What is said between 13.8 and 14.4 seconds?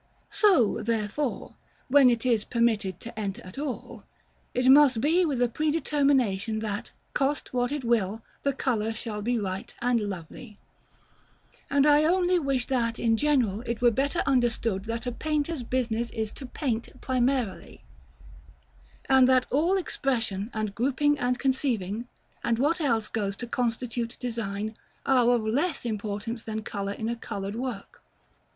were better